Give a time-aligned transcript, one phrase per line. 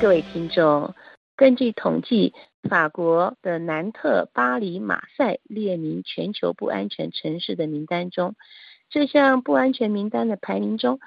[0.00, 0.94] 各位听众，
[1.34, 2.32] 根据统计，
[2.62, 8.36] 法国的南特、巴黎、马赛列名全球不安全城市的名单中。
[8.90, 11.00] 这项不安全名单的排名中，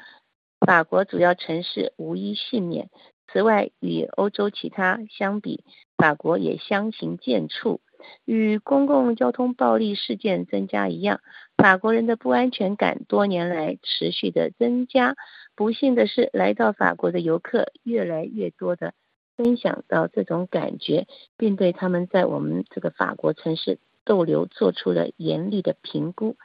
[0.60, 2.90] 法国主要城市无一幸免。
[3.32, 5.64] 此外，与欧洲其他相比，
[5.98, 7.80] 法国也相形见绌。
[8.26, 11.22] 与公共交通暴力事件增加一样，
[11.56, 15.16] 法国人的不安全感多年来持续的增加。
[15.56, 18.96] 不幸的是，来到法国的游客越来越多的
[19.38, 21.06] 分享到这种感觉，
[21.38, 26.38] 并对他们在我们这个法国城市逗留做出了严厉的评估。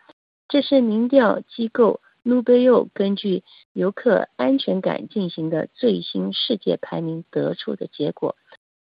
[0.48, 8.34] 这是民调机构努贝欧根据游客安全感进行的最新世界排名得出的结果。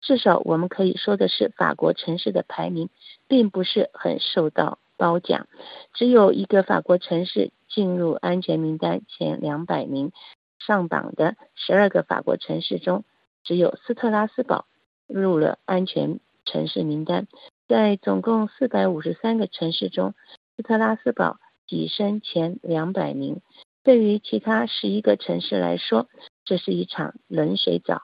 [0.01, 2.91] 至少我们可以说的是，法国城市的排名
[3.29, 5.47] 并不是很受到褒奖。
[5.95, 10.11] 只有一个法国城市进入安全名单前两百名，
[10.59, 13.05] 上榜的十二个法国城市中，
[13.45, 14.67] 只有斯特拉斯堡
[15.07, 17.29] 入了安全城市名单。
[17.69, 20.15] 在总共四百五十三个城市中，
[20.57, 21.39] 斯特拉斯堡
[21.69, 23.41] 跻身前两百名。
[23.85, 26.09] 对于其他十一个城市来说，
[26.45, 28.03] 这是一场冷水澡。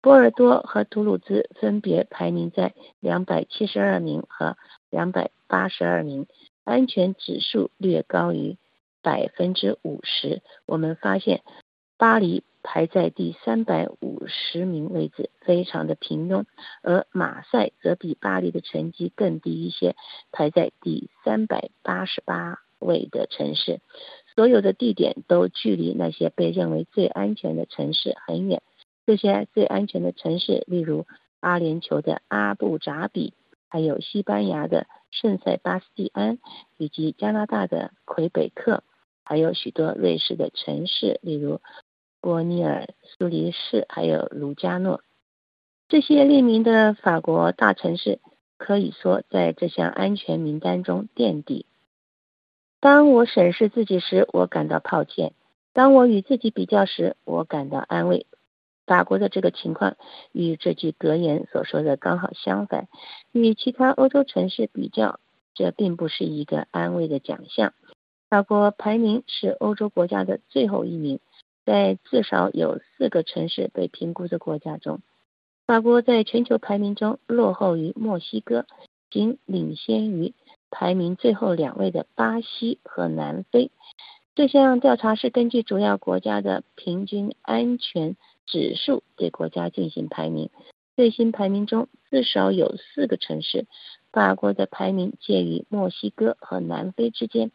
[0.00, 4.56] 波尔多和图鲁兹分别排名在两百七十二名和
[4.90, 6.26] 两百八十二名，
[6.62, 8.58] 安全指数略高于
[9.02, 10.40] 百分之五十。
[10.66, 11.42] 我们发现
[11.96, 16.44] 巴黎排在第三百五十名位置，非常的平庸，
[16.82, 19.96] 而马赛则比巴黎的成绩更低一些，
[20.30, 23.80] 排在第三百八十八位的城市。
[24.34, 28.62] 所有的地点都距离那些被认为最安全的城市很远。
[29.04, 31.06] 这些最安全的城市，例如
[31.40, 33.32] 阿联酋的阿布扎比，
[33.68, 36.38] 还有西班牙的圣塞巴斯蒂安，
[36.76, 38.84] 以及加拿大的魁北克，
[39.24, 41.60] 还有许多瑞士的城市，例如
[42.20, 45.00] 波尼尔、苏黎世，还有卢加诺。
[45.88, 48.20] 这些列名的法国大城市，
[48.58, 51.64] 可以说在这项安全名单中垫底。
[52.80, 55.30] 当我审视自己时，我感到抱歉；
[55.72, 58.26] 当我与自己比较时，我感到安慰。
[58.86, 59.96] 法国的这个情况
[60.32, 62.88] 与这句格言所说的刚好相反。
[63.32, 65.18] 与其他欧洲城市比较，
[65.54, 67.74] 这并不是一个安慰的奖项。
[68.30, 71.18] 法国排名是欧洲国家的最后一名，
[71.66, 75.00] 在至少有四个城市被评估的国家中，
[75.66, 78.66] 法国在全球排名中落后于墨西哥，
[79.10, 80.32] 仅领先于
[80.70, 83.70] 排名最后两位的巴西和南非。
[84.34, 88.16] 这项调查是根据主要国家的平均安全。
[88.50, 90.48] 指数对国家进行排名，
[90.96, 93.66] 最新排名中至少有四个城市，
[94.10, 97.50] 法国的排名介于墨西哥和南非之间。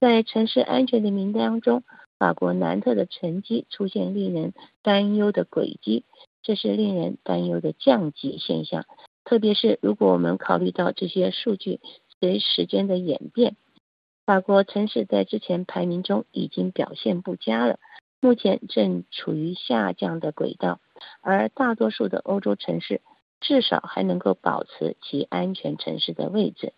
[0.00, 1.84] 在城市安全的名单中，
[2.18, 4.52] 法国南特的成绩出现令人
[4.82, 6.02] 担忧的轨迹，
[6.42, 8.84] 这是令人担忧的降级现象。
[9.24, 11.78] 特别是如果我们考虑到这些数据
[12.22, 13.56] 随时间的演变，
[14.24, 17.80] 法国城市在之前排名中已经表现不佳了。
[18.20, 20.78] 目前正处于下降的轨道，
[21.20, 23.00] 而大多数的欧洲城市
[23.40, 26.74] 至少还能够保持其安全城市的位置。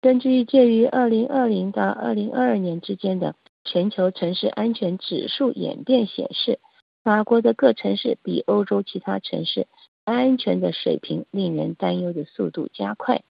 [0.00, 6.60] 根据介于2020到2022年之间的全球城市安全指数演变显示，
[7.02, 9.66] 法国的各城市比欧洲其他城市
[10.04, 13.24] 安全的水平令人担忧的速度加快。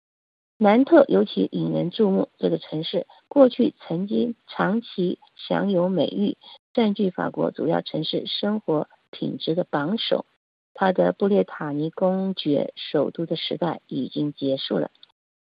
[0.63, 6.37] 南特尤其引人注目，这个城市过去曾经长期享有美誉。
[6.75, 10.27] 占据法国主要城市生活品质的榜首，
[10.75, 14.91] 它的布列塔尼公爵首都的时代已经结束了。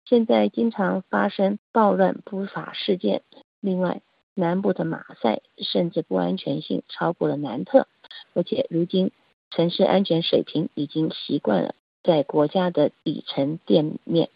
[0.06, 3.20] 现在经常发生暴乱不法事件。
[3.60, 4.00] 另外，
[4.32, 7.86] 南部的马赛甚至不安全性超过了南特，
[8.32, 9.10] 而且如今
[9.50, 14.30] 城市安全水平已经习惯了在国家的底层店面。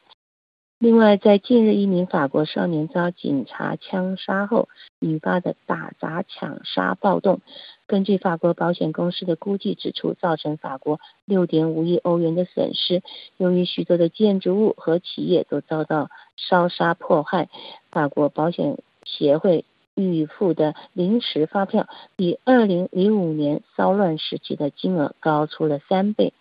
[0.79, 4.69] 另外，在近日一名法国少年遭警察枪杀后
[5.01, 7.41] 引发的打砸抢杀暴动，
[7.87, 13.03] 根据法国保险公司的估计指出，造成法国六点五亿欧元的损失。
[13.39, 17.49] 由于许多的建筑物和企业都遭到烧杀迫害，
[17.91, 19.65] 法国保险协会
[19.95, 26.35] 预付的临时发票比二零零五年骚乱时期的金额高出了三倍。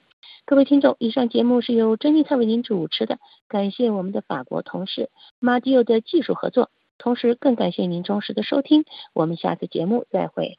[0.45, 3.18] 各位听众，以上节目是由珍妮特为您主持的，
[3.48, 10.57] 感谢我们的法国同事马蒂欧的技术合作，同时更感谢您忠实的收听，我们下次节目再会。